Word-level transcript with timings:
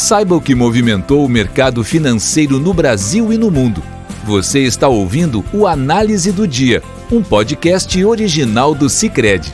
Saiba 0.00 0.36
o 0.36 0.40
que 0.40 0.54
movimentou 0.54 1.24
o 1.24 1.28
mercado 1.28 1.82
financeiro 1.82 2.60
no 2.60 2.72
Brasil 2.72 3.32
e 3.32 3.36
no 3.36 3.50
mundo. 3.50 3.80
Você 4.24 4.60
está 4.60 4.86
ouvindo 4.86 5.42
o 5.52 5.66
Análise 5.66 6.30
do 6.30 6.46
Dia, 6.46 6.80
um 7.10 7.20
podcast 7.20 8.04
original 8.04 8.76
do 8.76 8.88
Cicred. 8.88 9.52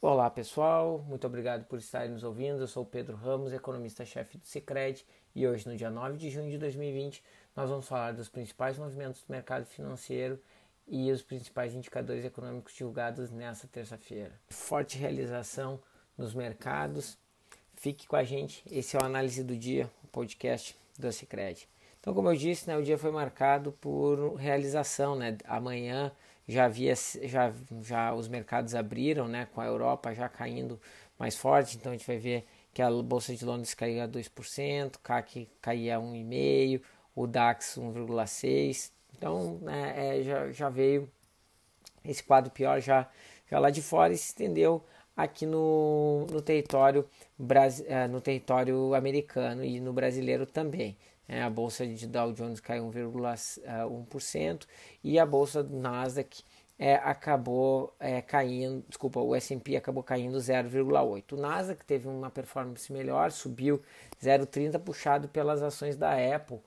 Olá 0.00 0.30
pessoal, 0.30 1.04
muito 1.06 1.26
obrigado 1.26 1.66
por 1.66 1.78
estarem 1.78 2.10
nos 2.10 2.24
ouvindo. 2.24 2.62
Eu 2.62 2.66
sou 2.66 2.86
Pedro 2.86 3.18
Ramos, 3.18 3.52
economista-chefe 3.52 4.38
do 4.38 4.46
Cicred, 4.46 5.04
e 5.34 5.46
hoje, 5.46 5.68
no 5.68 5.76
dia 5.76 5.90
9 5.90 6.16
de 6.16 6.30
junho 6.30 6.50
de 6.50 6.56
2020, 6.56 7.22
nós 7.54 7.68
vamos 7.68 7.86
falar 7.86 8.12
dos 8.12 8.30
principais 8.30 8.78
movimentos 8.78 9.20
do 9.20 9.30
mercado 9.30 9.66
financeiro 9.66 10.40
e 10.88 11.12
os 11.12 11.20
principais 11.20 11.74
indicadores 11.74 12.24
econômicos 12.24 12.72
divulgados 12.72 13.30
nessa 13.30 13.68
terça-feira. 13.68 14.32
Forte 14.48 14.96
realização 14.96 15.78
nos 16.16 16.32
mercados. 16.32 17.20
Fique 17.82 18.06
com 18.06 18.14
a 18.14 18.22
gente. 18.22 18.62
Esse 18.70 18.96
é 18.96 19.00
o 19.00 19.04
Análise 19.04 19.42
do 19.42 19.56
Dia, 19.56 19.90
o 20.04 20.06
podcast 20.06 20.76
do 20.96 21.10
Cicred. 21.10 21.68
Então, 21.98 22.14
como 22.14 22.30
eu 22.30 22.36
disse, 22.36 22.68
né, 22.68 22.76
o 22.76 22.82
dia 22.82 22.96
foi 22.96 23.10
marcado 23.10 23.72
por 23.72 24.36
realização. 24.36 25.16
Né? 25.16 25.36
Amanhã 25.44 26.12
já 26.46 26.66
havia, 26.66 26.94
já, 27.24 27.52
já 27.80 28.14
os 28.14 28.28
mercados 28.28 28.76
abriram, 28.76 29.26
né, 29.26 29.48
com 29.52 29.60
a 29.60 29.66
Europa 29.66 30.14
já 30.14 30.28
caindo 30.28 30.80
mais 31.18 31.36
forte. 31.36 31.76
Então, 31.76 31.90
a 31.90 31.96
gente 31.96 32.06
vai 32.06 32.18
ver 32.18 32.46
que 32.72 32.80
a 32.80 32.88
Bolsa 32.88 33.34
de 33.34 33.44
Londres 33.44 33.74
caía 33.74 34.06
2%, 34.06 34.98
CAC 35.02 35.48
caía 35.60 35.98
1,5%, 35.98 36.82
o 37.16 37.26
DAX 37.26 37.78
1,6%. 37.78 38.92
Então, 39.18 39.58
né, 39.60 40.18
é, 40.18 40.22
já, 40.22 40.52
já 40.52 40.68
veio 40.68 41.10
esse 42.04 42.22
quadro 42.22 42.52
pior 42.52 42.80
já, 42.80 43.10
já 43.50 43.58
lá 43.58 43.70
de 43.70 43.82
fora 43.82 44.12
e 44.12 44.16
se 44.16 44.26
estendeu 44.26 44.84
aqui 45.16 45.46
no, 45.46 46.26
no, 46.30 46.40
território, 46.42 47.06
é, 47.86 48.08
no 48.08 48.20
território 48.20 48.94
americano 48.94 49.64
e 49.64 49.80
no 49.80 49.92
brasileiro 49.92 50.46
também. 50.46 50.96
É, 51.28 51.42
a 51.42 51.48
bolsa 51.48 51.86
de 51.86 52.06
Dow 52.06 52.32
Jones 52.32 52.60
caiu 52.60 52.90
1,1% 52.90 54.66
e 55.02 55.18
a 55.18 55.24
bolsa 55.24 55.62
do 55.62 55.76
Nasdaq 55.76 56.42
é, 56.78 56.96
acabou 56.96 57.94
é, 58.00 58.20
caindo, 58.20 58.84
desculpa, 58.88 59.20
o 59.20 59.36
S&P 59.36 59.76
acabou 59.76 60.02
caindo 60.02 60.36
0,8. 60.36 61.32
O 61.32 61.36
Nasdaq 61.36 61.84
teve 61.84 62.08
uma 62.08 62.28
performance 62.28 62.92
melhor, 62.92 63.30
subiu 63.30 63.80
0,30 64.20 64.80
puxado 64.80 65.28
pelas 65.28 65.62
ações 65.62 65.96
da 65.96 66.12
Apple, 66.34 66.58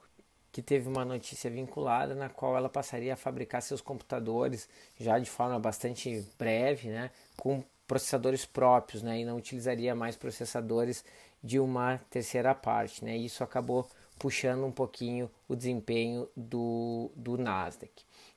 que 0.53 0.61
teve 0.61 0.87
uma 0.87 1.03
notícia 1.03 1.51
vinculada 1.51 2.15
na 2.15 2.29
qual 2.29 2.55
ela 2.55 2.69
passaria 2.69 3.13
a 3.13 3.17
fabricar 3.17 3.61
seus 3.61 3.81
computadores 3.81 4.69
já 4.97 5.19
de 5.19 5.29
forma 5.29 5.59
bastante 5.59 6.25
breve, 6.39 6.87
né, 6.87 7.11
com 7.35 7.61
processadores 7.87 8.45
próprios, 8.45 9.01
né, 9.03 9.19
e 9.19 9.25
não 9.25 9.37
utilizaria 9.37 9.93
mais 9.93 10.15
processadores 10.15 11.03
de 11.43 11.59
uma 11.59 11.99
terceira 12.09 12.53
parte, 12.55 13.03
né. 13.03 13.15
Isso 13.15 13.43
acabou 13.43 13.87
puxando 14.17 14.65
um 14.65 14.71
pouquinho 14.71 15.29
o 15.47 15.55
desempenho 15.55 16.27
do, 16.35 17.11
do 17.15 17.37
Nasdaq. 17.37 17.91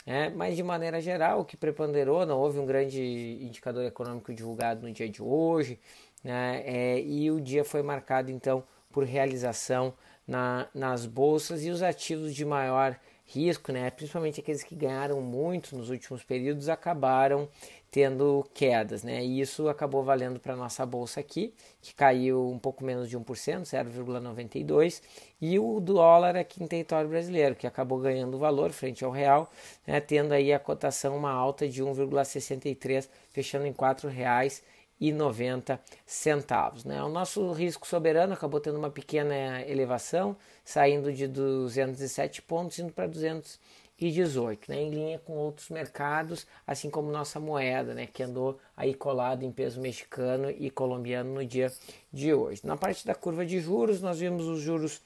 É, 0.05 0.31
mas 0.31 0.57
de 0.57 0.63
maneira 0.63 1.01
geral, 1.01 1.41
o 1.41 1.45
que 1.45 1.57
preponderou, 1.57 2.25
não 2.25 2.39
houve 2.39 2.59
um 2.59 2.67
grande 2.67 3.39
indicador 3.43 3.85
econômico 3.85 4.33
divulgado 4.33 4.87
no 4.87 4.93
dia 4.93 5.09
de 5.09 5.23
hoje, 5.23 5.79
né, 6.25 6.63
é, 6.65 7.01
e 7.01 7.31
o 7.31 7.41
dia 7.41 7.65
foi 7.65 7.83
marcado 7.83 8.31
então 8.31 8.65
por 8.91 9.05
realização 9.05 9.95
na, 10.27 10.67
nas 10.75 11.07
bolsas 11.07 11.65
e 11.65 11.71
os 11.71 11.83
ativos 11.83 12.35
de 12.35 12.45
maior 12.45 12.99
risco, 13.29 13.71
né, 13.71 13.91
principalmente 13.91 14.41
aqueles 14.41 14.65
que 14.65 14.75
ganharam 14.75 15.21
muito 15.21 15.77
nos 15.77 15.91
últimos 15.91 16.25
períodos, 16.25 16.69
acabaram 16.69 17.47
tendo 17.91 18.47
quedas, 18.53 19.03
né? 19.03 19.25
E 19.25 19.41
isso 19.41 19.69
acabou 19.69 20.03
valendo 20.03 20.39
para 20.39 20.55
nossa 20.55 20.85
bolsa 20.85 21.21
aqui, 21.21 21.55
que 21.81 21.95
caiu 21.95 22.51
um 22.51 22.59
pouco 22.59 22.85
menos 22.85 23.09
de 23.09 23.19
1%, 23.19 23.63
0,92, 23.63 25.03
e 25.41 25.59
o 25.59 25.81
dólar 25.81 26.37
aqui 26.37 26.63
em 26.63 26.67
território 26.67 27.09
brasileiro, 27.09 27.55
que 27.55 27.67
acabou 27.67 27.99
ganhando 27.99 28.39
valor 28.39 28.73
frente 28.73 29.05
ao 29.05 29.11
real, 29.11 29.51
né? 29.87 30.01
tendo 30.01 30.33
aí 30.33 30.53
a 30.53 30.59
cotação 30.59 31.17
uma 31.17 31.31
alta 31.31 31.69
de 31.69 31.83
1,63, 31.83 33.09
fechando 33.31 33.67
em 33.67 33.71
R$ 33.71 33.77
4,00 33.77 34.63
e 35.01 35.13
90 35.13 35.81
centavos. 36.07 36.85
Né? 36.85 37.03
O 37.03 37.09
nosso 37.09 37.53
risco 37.53 37.87
soberano 37.87 38.33
acabou 38.33 38.61
tendo 38.61 38.79
uma 38.79 38.91
pequena 38.91 39.63
elevação, 39.63 40.37
saindo 40.65 41.13
de 41.13 41.27
207 41.27 42.43
pontos 42.43 42.79
indo 42.79 42.93
para 42.93 43.07
218, 43.07 44.71
né? 44.71 44.83
em 44.83 44.91
linha 44.91 45.19
com 45.19 45.35
outros 45.35 45.71
mercados, 45.71 46.47
assim 46.67 46.91
como 46.91 47.11
nossa 47.11 47.39
moeda, 47.39 47.95
né? 47.95 48.07
que 48.07 48.23
andou 48.23 48.59
aí 48.77 48.95
colado 48.95 49.45
em 49.45 49.53
peso 49.53 49.81
mexicano 49.81 50.51
e 50.51 50.71
colombiano 50.71 51.33
no 51.35 51.45
dia 51.45 51.73
de 52.13 52.33
hoje. 52.35 52.61
Na 52.65 52.77
parte 52.77 53.07
da 53.07 53.15
curva 53.15 53.47
de 53.47 53.61
juros, 53.61 54.01
nós 54.01 54.19
vimos 54.19 54.47
os 54.47 54.61
juros 54.61 55.01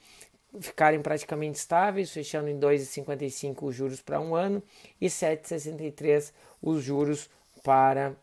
ficarem 0.60 1.00
praticamente 1.00 1.58
estáveis, 1.58 2.10
fechando 2.10 2.48
em 2.48 2.58
2,55 2.58 3.62
os 3.62 3.74
juros 3.74 4.02
para 4.02 4.20
um 4.20 4.34
ano 4.34 4.62
e 5.00 5.06
7,63 5.06 6.32
os 6.60 6.82
juros 6.82 7.30
para 7.62 8.14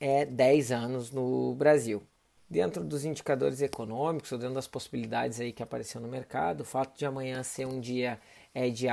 é 0.00 0.24
10 0.24 0.72
anos 0.72 1.10
no 1.10 1.54
Brasil. 1.54 2.02
Dentro 2.48 2.84
dos 2.84 3.04
indicadores 3.04 3.60
econômicos, 3.60 4.30
ou 4.30 4.38
dentro 4.38 4.54
das 4.54 4.68
possibilidades 4.68 5.40
aí 5.40 5.52
que 5.52 5.62
apareceu 5.62 6.00
no 6.00 6.06
mercado, 6.06 6.60
o 6.60 6.64
fato 6.64 6.96
de 6.96 7.04
amanhã 7.04 7.42
ser 7.42 7.66
um 7.66 7.80
dia 7.80 8.20
é, 8.54 8.68
de, 8.70 8.86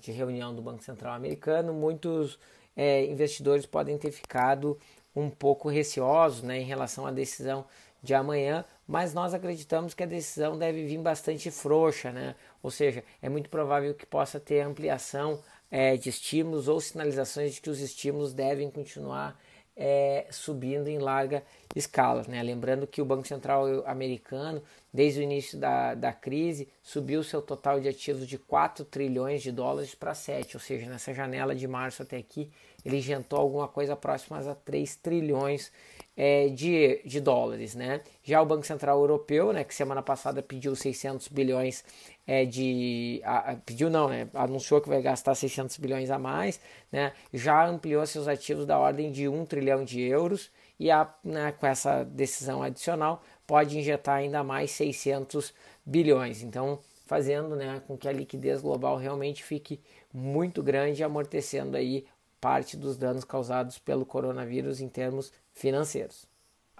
de 0.00 0.10
reunião 0.10 0.54
do 0.54 0.60
Banco 0.60 0.82
Central 0.82 1.14
americano, 1.14 1.72
muitos 1.72 2.38
é, 2.76 3.04
investidores 3.06 3.64
podem 3.64 3.96
ter 3.96 4.10
ficado 4.10 4.78
um 5.14 5.30
pouco 5.30 5.68
receosos 5.68 6.42
né, 6.42 6.60
em 6.60 6.64
relação 6.64 7.06
à 7.06 7.10
decisão 7.10 7.64
de 8.02 8.14
amanhã, 8.14 8.64
mas 8.86 9.14
nós 9.14 9.34
acreditamos 9.34 9.94
que 9.94 10.02
a 10.02 10.06
decisão 10.06 10.58
deve 10.58 10.84
vir 10.84 10.98
bastante 10.98 11.50
frouxa, 11.50 12.12
né? 12.12 12.34
ou 12.62 12.70
seja, 12.70 13.02
é 13.22 13.28
muito 13.28 13.48
provável 13.48 13.94
que 13.94 14.04
possa 14.04 14.38
ter 14.38 14.60
ampliação 14.60 15.40
é, 15.70 15.96
de 15.96 16.08
estímulos 16.08 16.68
ou 16.68 16.80
sinalizações 16.80 17.54
de 17.54 17.60
que 17.60 17.70
os 17.70 17.80
estímulos 17.80 18.32
devem 18.32 18.70
continuar 18.70 19.38
é, 19.76 20.26
subindo 20.30 20.88
em 20.88 20.98
larga 20.98 21.42
escala. 21.74 22.24
Né? 22.26 22.42
Lembrando 22.42 22.86
que 22.86 23.02
o 23.02 23.04
Banco 23.04 23.26
Central 23.26 23.84
americano, 23.86 24.62
desde 24.96 25.20
o 25.20 25.22
início 25.22 25.58
da, 25.58 25.94
da 25.94 26.10
crise, 26.10 26.66
subiu 26.82 27.22
seu 27.22 27.42
total 27.42 27.78
de 27.78 27.86
ativos 27.86 28.26
de 28.26 28.38
4 28.38 28.82
trilhões 28.86 29.42
de 29.42 29.52
dólares 29.52 29.94
para 29.94 30.14
7, 30.14 30.56
ou 30.56 30.60
seja, 30.60 30.88
nessa 30.88 31.12
janela 31.12 31.54
de 31.54 31.68
março 31.68 32.02
até 32.02 32.16
aqui, 32.16 32.50
ele 32.82 32.98
jantou 33.02 33.38
alguma 33.38 33.68
coisa 33.68 33.94
próxima 33.94 34.38
a 34.38 34.54
3 34.54 34.96
trilhões 34.96 35.70
é, 36.16 36.48
de, 36.48 37.02
de 37.04 37.20
dólares. 37.20 37.74
Né? 37.74 38.00
Já 38.24 38.40
o 38.40 38.46
Banco 38.46 38.66
Central 38.66 38.98
Europeu, 38.98 39.52
né, 39.52 39.64
que 39.64 39.74
semana 39.74 40.02
passada 40.02 40.42
pediu 40.42 40.74
600 40.74 41.28
bilhões 41.28 41.84
é, 42.26 42.46
de. 42.46 43.20
A, 43.22 43.52
a, 43.52 43.56
pediu 43.56 43.90
não, 43.90 44.08
né? 44.08 44.28
Anunciou 44.34 44.80
que 44.80 44.88
vai 44.88 45.00
gastar 45.00 45.34
600 45.34 45.76
bilhões 45.76 46.10
a 46.10 46.18
mais, 46.18 46.58
né? 46.90 47.12
Já 47.32 47.64
ampliou 47.64 48.04
seus 48.04 48.26
ativos 48.26 48.66
da 48.66 48.78
ordem 48.78 49.12
de 49.12 49.28
1 49.28 49.44
trilhão 49.44 49.84
de 49.84 50.00
euros 50.00 50.50
e 50.78 50.90
a, 50.90 51.12
né, 51.24 51.52
com 51.52 51.66
essa 51.66 52.04
decisão 52.04 52.62
adicional 52.62 53.22
pode 53.46 53.78
injetar 53.78 54.16
ainda 54.16 54.42
mais 54.44 54.70
600 54.72 55.54
bilhões. 55.84 56.42
Então, 56.42 56.78
fazendo 57.06 57.56
né, 57.56 57.82
com 57.86 57.96
que 57.96 58.08
a 58.08 58.12
liquidez 58.12 58.60
global 58.60 58.96
realmente 58.96 59.42
fique 59.42 59.80
muito 60.12 60.62
grande, 60.62 61.04
amortecendo 61.04 61.76
aí 61.76 62.06
parte 62.40 62.76
dos 62.76 62.96
danos 62.96 63.24
causados 63.24 63.78
pelo 63.78 64.04
coronavírus 64.04 64.80
em 64.80 64.88
termos 64.88 65.32
financeiros. 65.52 66.26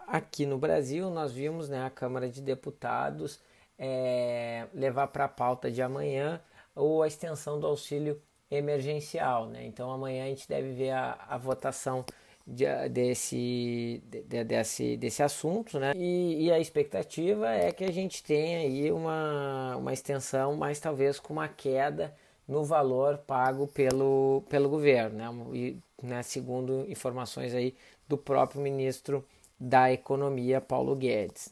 Aqui 0.06 0.46
no 0.46 0.58
Brasil, 0.58 1.10
nós 1.10 1.32
vimos 1.32 1.68
né, 1.68 1.84
a 1.84 1.90
Câmara 1.90 2.28
de 2.28 2.40
Deputados 2.40 3.40
é, 3.78 4.66
levar 4.72 5.08
para 5.08 5.24
a 5.24 5.28
pauta 5.28 5.70
de 5.70 5.82
amanhã 5.82 6.40
ou 6.74 7.02
a 7.02 7.08
extensão 7.08 7.58
do 7.58 7.66
auxílio 7.66 8.20
emergencial. 8.50 9.46
Né? 9.46 9.64
Então 9.66 9.90
amanhã 9.90 10.24
a 10.24 10.28
gente 10.28 10.48
deve 10.48 10.72
ver 10.72 10.90
a, 10.90 11.18
a 11.28 11.36
votação 11.36 12.04
de, 12.46 12.64
desse, 12.90 14.02
de, 14.06 14.44
desse, 14.44 14.96
desse 14.96 15.22
assunto, 15.22 15.80
né? 15.80 15.92
E, 15.96 16.44
e, 16.44 16.52
a 16.52 16.60
expectativa 16.60 17.50
é 17.50 17.72
que 17.72 17.84
a 17.84 17.92
gente 17.92 18.22
tenha 18.22 18.60
aí 18.60 18.92
uma, 18.92 19.76
uma 19.76 19.92
extensão, 19.92 20.56
mas 20.56 20.78
talvez 20.78 21.18
com 21.18 21.32
uma 21.32 21.48
queda 21.48 22.14
no 22.46 22.64
valor 22.64 23.18
pago 23.18 23.66
pelo, 23.66 24.44
pelo 24.48 24.68
governo, 24.68 25.16
né? 25.16 25.56
E, 25.56 25.76
né, 26.02 26.22
segundo 26.22 26.84
informações 26.88 27.54
aí 27.54 27.74
do 28.08 28.16
próprio 28.16 28.60
ministro 28.60 29.26
da 29.58 29.90
Economia, 29.92 30.60
Paulo 30.60 30.94
Guedes. 30.94 31.50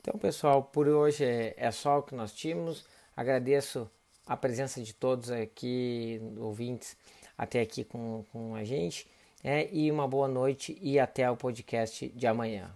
Então, 0.00 0.18
pessoal, 0.18 0.62
por 0.62 0.88
hoje 0.88 1.24
é, 1.24 1.54
é 1.56 1.70
só 1.70 1.98
o 1.98 2.02
que 2.02 2.14
nós 2.14 2.32
tínhamos. 2.32 2.86
Agradeço 3.14 3.90
a 4.26 4.36
presença 4.36 4.80
de 4.82 4.94
todos 4.94 5.30
aqui, 5.30 6.20
ouvintes, 6.38 6.96
até 7.36 7.60
aqui 7.60 7.84
com, 7.84 8.24
com 8.32 8.54
a 8.54 8.64
gente. 8.64 9.06
É, 9.42 9.68
e 9.72 9.90
uma 9.90 10.06
boa 10.06 10.28
noite 10.28 10.76
e 10.82 10.98
até 10.98 11.30
o 11.30 11.36
podcast 11.36 12.12
de 12.14 12.26
amanhã. 12.26 12.70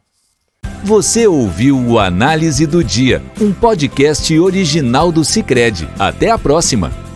Você 0.85 1.26
ouviu 1.26 1.79
o 1.79 1.99
Análise 1.99 2.67
do 2.67 2.82
Dia, 2.82 3.23
um 3.41 3.53
podcast 3.53 4.37
original 4.38 5.12
do 5.12 5.25
Cicred. 5.25 5.88
Até 5.99 6.31
a 6.31 6.38
próxima! 6.38 7.12